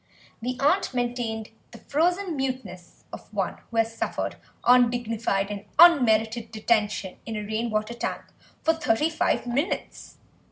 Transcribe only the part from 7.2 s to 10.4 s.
in a rain water tank for thirty five minutes.